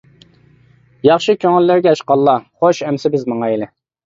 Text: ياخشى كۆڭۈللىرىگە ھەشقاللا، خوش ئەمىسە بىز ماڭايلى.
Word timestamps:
ياخشى 1.07 1.35
كۆڭۈللىرىگە 1.45 1.93
ھەشقاللا، 1.93 2.35
خوش 2.65 2.81
ئەمىسە 2.89 3.13
بىز 3.19 3.29
ماڭايلى. 3.35 3.71